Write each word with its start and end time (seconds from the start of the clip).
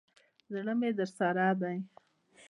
زړه 0.53 0.73
مي 0.79 0.89
درسره 0.99 1.47
دی. 1.61 1.77